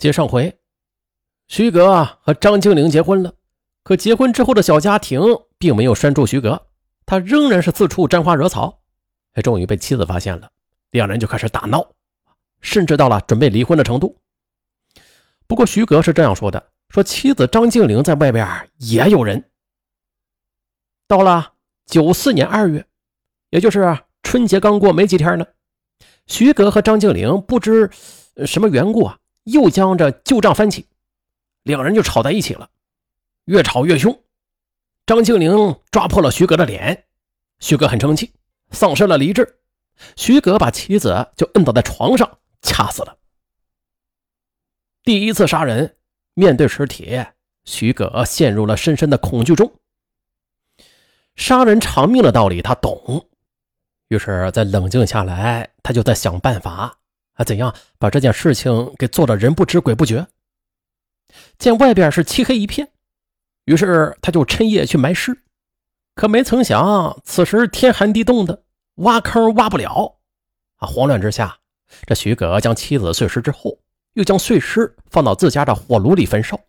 [0.00, 0.58] 接上回，
[1.46, 3.34] 徐格和张静玲结婚了，
[3.82, 5.20] 可结婚之后的小家庭
[5.58, 6.68] 并没有拴住徐格，
[7.04, 8.80] 他仍然是四处沾花惹草，
[9.34, 10.50] 还终于被妻子发现了，
[10.92, 11.86] 两人就开始打闹，
[12.62, 14.16] 甚至到了准备离婚的程度。
[15.46, 18.48] 不过徐格是这样说的：“说妻子张静玲在外边
[18.78, 19.50] 也有人。”
[21.06, 21.52] 到了
[21.84, 22.86] 九四年二月，
[23.50, 25.46] 也就是春节刚过没几天呢，
[26.26, 27.90] 徐格和张静玲不知
[28.46, 29.18] 什么缘故啊。
[29.50, 30.86] 又将这旧账翻起，
[31.62, 32.68] 两人就吵在一起了，
[33.44, 34.18] 越吵越凶。
[35.06, 37.06] 张庆玲抓破了徐格的脸，
[37.58, 38.32] 徐格很生气，
[38.70, 39.60] 丧失了理智。
[40.16, 43.18] 徐格把妻子就摁倒在床上，掐死了。
[45.02, 45.96] 第一次杀人，
[46.34, 47.22] 面对尸体，
[47.64, 49.72] 徐格陷入了深深的恐惧中。
[51.34, 53.28] 杀人偿命的道理他懂，
[54.08, 56.99] 于是，在冷静下来，他就在想办法。
[57.40, 60.26] 啊，怎样把这件事情给做的人不知鬼不觉？
[61.56, 62.92] 见外边是漆黑一片，
[63.64, 65.42] 于是他就趁夜去埋尸。
[66.14, 68.62] 可没曾想，此时天寒地冻的，
[68.96, 70.18] 挖坑挖不了。
[70.76, 71.58] 啊，慌乱之下，
[72.04, 73.78] 这徐葛将妻子碎尸之后，
[74.12, 76.60] 又将碎尸放到自家的火炉里焚烧。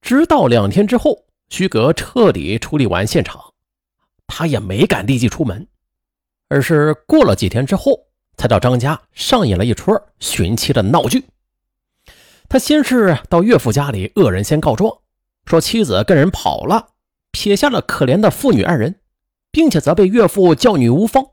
[0.00, 3.52] 直到两天之后，徐葛彻底处理完现场，
[4.28, 5.66] 他也没敢立即出门，
[6.48, 8.07] 而是过了几天之后。
[8.38, 11.26] 才到张家上演了一出寻妻的闹剧。
[12.48, 15.00] 他先是到岳父家里恶人先告状，
[15.44, 16.88] 说妻子跟人跑了，
[17.30, 19.00] 撇下了可怜的父女二人，
[19.50, 21.26] 并且责备岳父教女无方。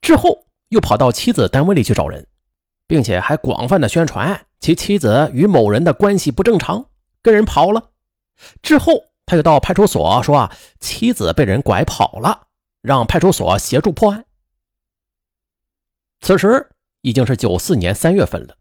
[0.00, 2.28] 之后又跑到妻子单位里去找人，
[2.86, 6.86] 并且还广泛的宣传其妻子与某人的关系不正常，
[7.20, 7.90] 跟人跑了。
[8.62, 12.46] 之后他又到派出所说啊，妻子被人拐跑了，
[12.80, 14.24] 让派出所协助破案。
[16.20, 16.68] 此时
[17.02, 18.56] 已经是九四年三月份了，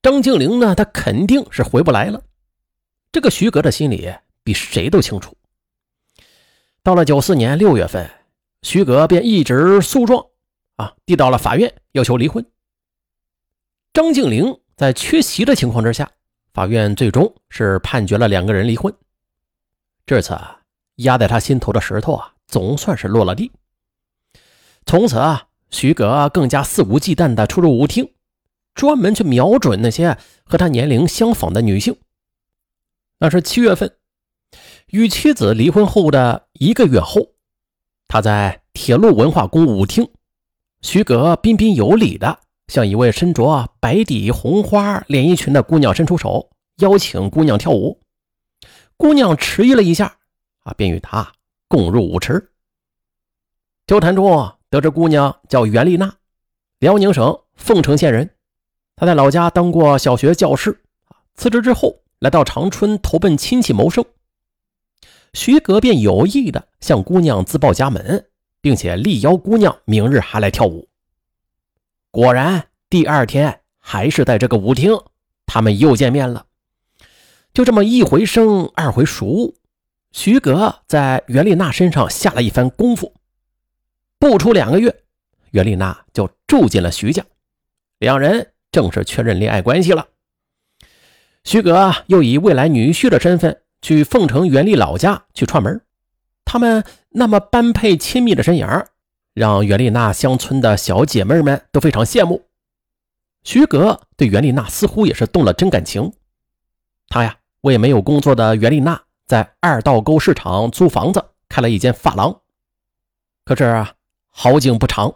[0.00, 2.22] 张静玲呢，她肯定是回不来了。
[3.12, 5.36] 这个徐格的心里比谁都清楚。
[6.82, 8.08] 到了九四年六月份，
[8.62, 10.24] 徐格便一纸诉状
[10.76, 12.46] 啊递到了法院，要求离婚。
[13.92, 16.10] 张静玲在缺席的情况之下，
[16.54, 18.94] 法院最终是判决了两个人离婚。
[20.06, 20.62] 这次啊，
[20.96, 23.50] 压在他心头的石头啊，总算是落了地。
[24.86, 25.47] 从此啊。
[25.70, 28.12] 徐格更加肆无忌惮地出入舞厅，
[28.74, 31.96] 专门去瞄准那些和他年龄相仿的女性。
[33.18, 33.96] 那是七月份，
[34.86, 37.34] 与妻子离婚后的一个月后，
[38.06, 40.08] 他在铁路文化宫舞厅，
[40.80, 48.00] 徐格彬彬有礼地向一位身着白底红花连衣裙的姑娘伸出手，邀请姑娘跳舞。
[48.96, 50.16] 姑娘迟疑了一下，
[50.60, 51.32] 啊，便与他
[51.68, 52.52] 共入舞池。
[53.86, 54.57] 交谈中。
[54.70, 56.14] 得知姑娘叫袁丽娜，
[56.78, 58.30] 辽宁省凤城县人。
[58.96, 60.82] 她在老家当过小学教师，
[61.34, 64.04] 辞职之后来到长春投奔亲戚谋生。
[65.32, 68.26] 徐格便有意的向姑娘自报家门，
[68.60, 70.88] 并且力邀姑娘明日还来跳舞。
[72.10, 74.98] 果然，第二天还是在这个舞厅，
[75.46, 76.46] 他们又见面了。
[77.54, 79.54] 就这么一回生，二回熟，
[80.12, 83.14] 徐格在袁丽娜身上下了一番功夫。
[84.18, 85.02] 不出两个月，
[85.52, 87.24] 袁丽娜就住进了徐家，
[87.98, 90.08] 两人正式确认恋爱关系了。
[91.44, 95.80] 徐格又以未来女婿的身份去凤城袁丽老家去串门，
[96.44, 98.66] 他们那么般配亲密的身影，
[99.34, 102.44] 让袁丽娜乡村的小姐妹们都非常羡慕。
[103.44, 106.12] 徐格对袁丽娜似乎也是动了真感情，
[107.08, 112.40] 他呀为没有工作的袁丽娜在二道沟市场租房子，开了一间发廊。
[113.44, 113.94] 可是啊。
[114.30, 115.14] 好景不长，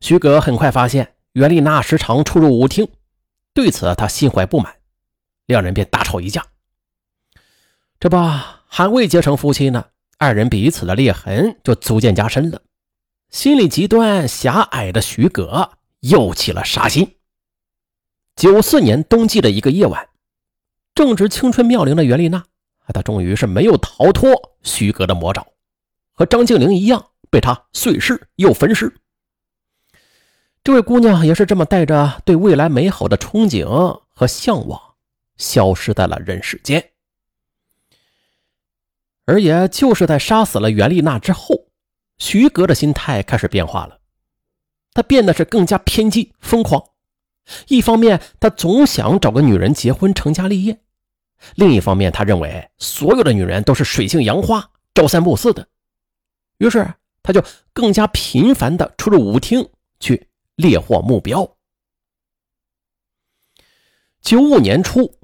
[0.00, 2.88] 徐格很快发现袁丽娜时常出入舞厅，
[3.54, 4.76] 对此他心怀不满，
[5.46, 6.46] 两人便大吵一架。
[7.98, 8.16] 这不
[8.66, 9.86] 还未结成夫妻呢，
[10.18, 12.60] 二人彼此的裂痕就逐渐加深了。
[13.30, 15.70] 心理极端狭隘的徐格
[16.00, 17.16] 又起了杀心。
[18.36, 20.08] 九四年冬季的一个夜晚，
[20.94, 22.44] 正值青春妙龄的袁丽娜，
[22.92, 25.46] 她终于是没有逃脱徐格的魔爪，
[26.12, 27.10] 和张静玲一样。
[27.34, 28.94] 被他碎尸又焚尸，
[30.62, 33.66] 这位姑娘也是这么带着对未来美好的憧憬
[34.12, 34.80] 和向往，
[35.36, 36.92] 消失在了人世间。
[39.24, 41.66] 而也就是在杀死了袁丽娜之后，
[42.18, 43.98] 徐格的心态开始变化了，
[44.92, 46.80] 他变得是更加偏激疯狂。
[47.66, 50.76] 一方面，他总想找个女人结婚成家立业；
[51.56, 55.66] 另一方面，他认为所有的女人都是水性杨花，朝三暮四的。
[56.58, 56.94] 于是。
[57.24, 57.42] 他就
[57.72, 59.68] 更加频繁的出入舞厅
[59.98, 61.56] 去猎获目标。
[64.20, 65.18] 九五年初，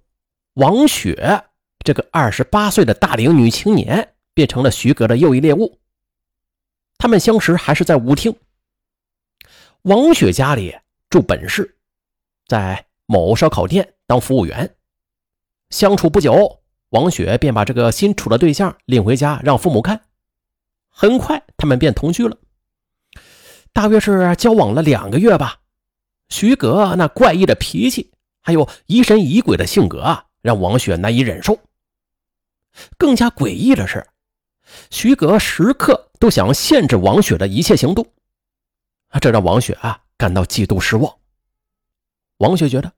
[0.55, 1.44] 王雪
[1.85, 5.79] 这个二十八岁的大龄女青年变成了徐格的又一猎物。
[6.99, 8.35] 他们相识还是在舞厅。
[9.82, 10.75] 王雪家里
[11.08, 11.79] 住本市，
[12.46, 14.76] 在某烧烤店当服务员。
[15.70, 20.10] 相处不久，王雪便把这个新处的对象领回家让父母看。
[21.00, 22.37] 很快，他们便同居了。
[23.73, 25.58] 大约是交往了两个月吧。
[26.29, 28.11] 徐格那怪异的脾气，
[28.43, 31.58] 还有疑神疑鬼的性格啊，让王雪难以忍受。
[32.99, 34.06] 更加诡异的是，
[34.91, 38.06] 徐格时刻都想限制王雪的一切行动。
[39.23, 41.17] 这让王雪啊感到极度失望。
[42.37, 42.93] 王雪觉得，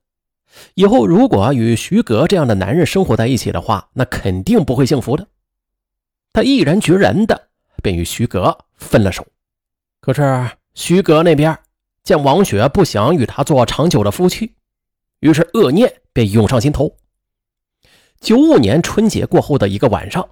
[0.74, 5.28] 以后如果与徐格这样的男人生活在一起的话，那肯定不会幸福的。
[6.32, 7.50] 她毅然决然的
[7.82, 9.26] 便与徐格分了手。
[10.00, 11.58] 可是徐格那边
[12.02, 14.54] 见王雪不想与他做长久的夫妻，
[15.20, 16.96] 于是恶念便涌上心头。
[18.20, 20.28] 九五年春节过后的一个晚上，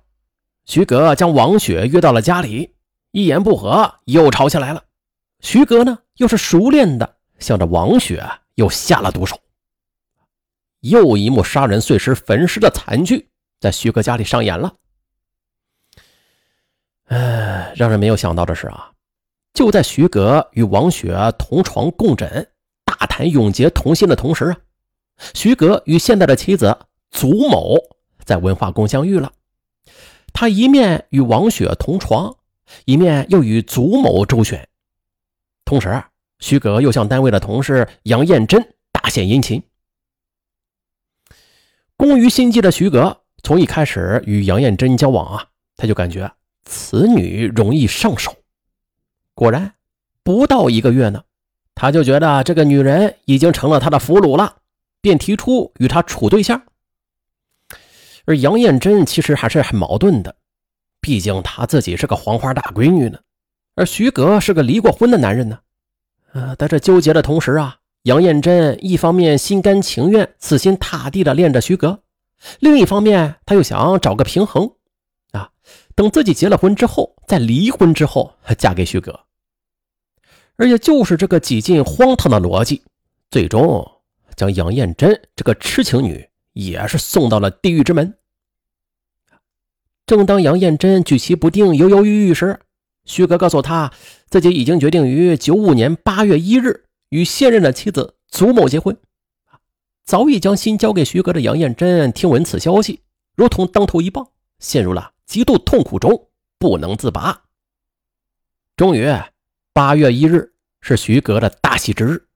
[0.65, 2.75] 徐格将王雪约到了家里，
[3.11, 4.85] 一言不合又吵起来了。
[5.41, 8.25] 徐格呢，又是熟练的向着王雪
[8.55, 9.39] 又下了毒手。
[10.81, 13.29] 又一幕杀人碎尸焚尸的惨剧
[13.61, 14.75] 在徐格家里上演了。
[17.11, 18.93] 哎，让人没有想到的是啊，
[19.53, 22.49] 就在徐格与王雪同床共枕、
[22.85, 24.57] 大谈永结同心的同时啊，
[25.35, 26.79] 徐格与现在的妻子
[27.11, 27.77] 祖某
[28.25, 29.33] 在文化宫相遇了。
[30.33, 32.37] 他一面与王雪同床，
[32.85, 34.69] 一面又与祖某周旋。
[35.65, 36.01] 同时，
[36.39, 39.61] 徐格又向单位的同事杨艳珍大献殷勤。
[41.97, 46.33] 工于心计的徐格，从一开始与杨艳珍交往啊，他就感觉
[46.65, 48.37] 此女容易上手。
[49.35, 49.75] 果然，
[50.23, 51.23] 不到一个月呢，
[51.75, 54.57] 他就觉得这个女人已经成了他的俘虏了，
[55.01, 56.63] 便提出与她处对象。
[58.27, 60.37] 而杨艳珍其实还是很矛盾的，
[61.01, 63.19] 毕竟她自己是个黄花大闺女呢。
[63.75, 65.61] 而徐格是个离过婚的男人呢，
[66.33, 72.03] 呃，在这纠结的同时啊，杨艳珍一方面心甘情愿、死心塌地的恋着徐格，
[72.59, 74.73] 另一方面他又想找个平衡，
[75.33, 75.51] 啊，
[76.01, 79.21] 等自己结了婚之后，在离婚之后嫁给徐格。
[80.57, 82.81] 而且就是这个几近荒唐的逻辑，
[83.31, 83.87] 最终
[84.35, 88.15] 将杨艳珍这个痴情女也是送到了地狱之门。
[90.07, 92.59] 正当杨艳珍举棋不定、犹犹豫豫时，
[93.05, 93.93] 徐哥告诉他，
[94.31, 98.97] 自己已经决定于九五年八月一日与现任的妻子祖某结婚。
[100.07, 103.01] 早已将心交给徐哥的杨艳珍听闻此消息，
[103.37, 104.27] 如同当头一棒，
[104.61, 106.29] 陷入了极度痛苦中，
[106.59, 107.45] 不能自拔。
[108.75, 109.07] 终于，
[109.73, 112.27] 八月一日是徐格的大喜之日，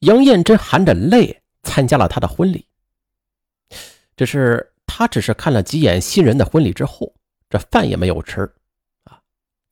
[0.00, 2.66] 杨艳珍含着泪参加了他的婚礼。
[4.18, 7.10] 只是他只是看了几眼新人的婚礼之后，
[7.48, 8.42] 这饭也没有吃
[9.04, 9.18] 啊。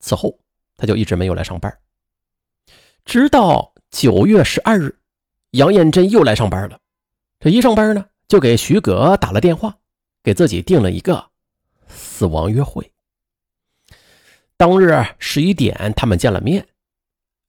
[0.01, 0.41] 此后，
[0.79, 1.79] 他就一直没有来上班。
[3.05, 4.99] 直到九月十二日，
[5.51, 6.81] 杨艳珍又来上班了。
[7.41, 9.77] 这一上班呢，就给徐格打了电话，
[10.23, 11.29] 给自己定了一个
[11.89, 12.91] 死亡约会。
[14.57, 16.67] 当日十一点，他们见了面。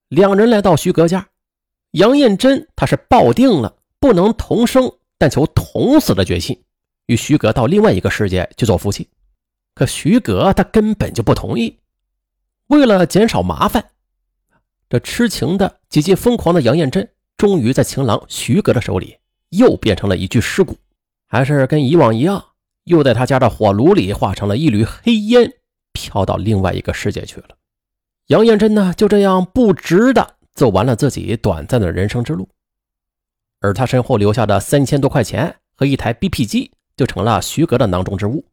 [0.10, 1.28] 两人来到徐格家，
[1.92, 6.64] 杨艳珍她是抱定了不能同生，但求同死的决心，
[7.08, 9.10] 与徐格到另外一个世界去做夫妻。
[9.76, 11.80] 可徐格他根本就不同意。
[12.68, 13.92] 为了减少麻烦，
[14.90, 19.18] 这痴情的、几近疯狂的杨艳珍，终于在情郎徐格的手里
[19.50, 20.78] 又变成了一具尸骨，
[21.28, 22.44] 还是跟以往一样，
[22.90, 25.54] 又在他家的火炉里化成了一缕黑烟，
[25.94, 27.50] 飘到另外一个世界去了。
[28.28, 32.50] 杨艳珍呢，就这样不值的走完了自己短暂的人生之路，
[33.62, 38.44] 而他身后留下的三千多块钱和一台 BP 机，就成了徐格的囊中之物。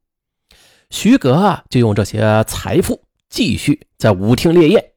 [0.90, 3.02] 徐格啊，就用这些财富。
[3.28, 4.92] 继续在舞厅烈焰。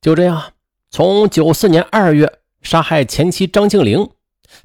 [0.00, 0.52] 就这样，
[0.88, 4.08] 从九四年二月杀害前妻张庆玲，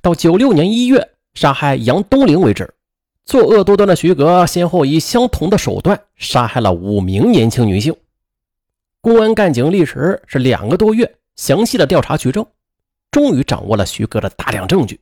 [0.01, 2.74] 到九六年一月杀害杨东陵为止，
[3.25, 7.95] 作恶多端的徐格先后以相同的手段杀害了五名年轻女性。
[9.01, 12.45] 公安干警历时是两个多月，详细的调查取证，
[13.09, 14.99] 终于掌握了徐格的大量证据。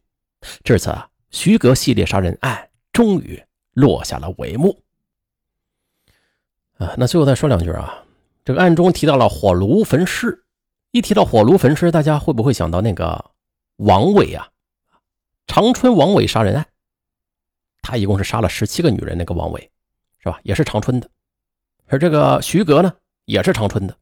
[0.63, 0.95] 至此，
[1.31, 3.41] 徐格系列杀人案终于
[3.73, 4.77] 落下了帷幕。
[6.77, 8.05] 啊，那最后再说两句啊。
[8.45, 10.43] 这个案中提到了火炉焚尸，
[10.91, 13.31] 一提到火炉焚尸，大家会不会想到那个
[13.77, 14.49] 王伟啊？
[15.47, 16.65] 长春王伟杀人案，
[17.83, 19.69] 他一共是杀了十七个女人，那个王伟
[20.17, 20.39] 是吧？
[20.41, 21.07] 也是长春的。
[21.85, 22.91] 而这个徐格呢，
[23.25, 23.95] 也是长春的。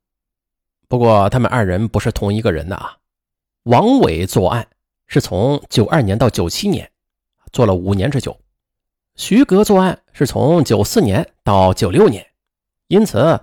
[0.88, 2.97] 不过他们二人不是同一个人的啊。
[3.63, 4.67] 王伟作案
[5.07, 6.89] 是从九二年到九七年，
[7.51, 8.39] 做了五年之久。
[9.15, 12.25] 徐格作案是从九四年到九六年，
[12.88, 13.41] 因此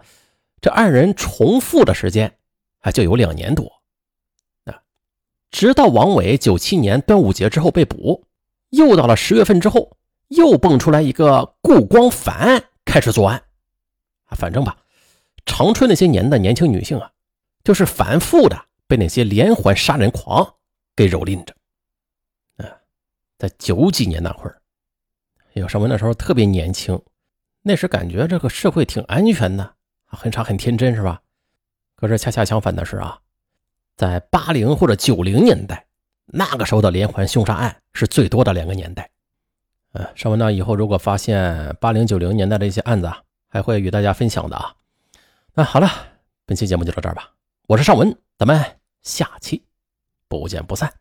[0.61, 2.39] 这二人重复的时间
[2.81, 3.71] 啊就有两年多。
[4.65, 4.83] 啊，
[5.51, 8.25] 直到王伟九七年端午节之后被捕，
[8.71, 9.97] 又到了十月份之后，
[10.29, 13.43] 又蹦出来一个顾光凡开始作案。
[14.25, 14.77] 啊，反正吧，
[15.47, 17.11] 长春那些年的年轻女性啊，
[17.65, 20.55] 就是反复的被那些连环杀人狂
[20.95, 21.55] 给蹂躏着。
[22.59, 22.69] 啊，
[23.39, 24.61] 在九几年那会儿。
[25.55, 27.01] 有上文那时候特别年轻，
[27.63, 31.21] 那时感觉这个社会挺安全的，很傻很天真，是吧？
[31.97, 33.19] 可是恰恰相反的是啊，
[33.97, 35.85] 在八零或者九零年代，
[36.27, 39.11] 那个时候的连环凶杀案是最多的两个年代。
[39.93, 44.75] 呃，尚文呢以后如果发现八零九零年代的一些案子啊，还会与大家分享的啊。
[45.55, 45.89] 那好了，
[46.45, 47.33] 本期节目就到这儿吧。
[47.67, 49.65] 我是尚文，咱们下期
[50.29, 50.93] 不见不散。